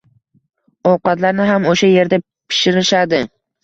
Ovqatlarni 0.93 1.47
ham 1.53 1.71
o`sha 1.75 1.93
erda 2.01 2.23
pishirishadi 2.25 3.27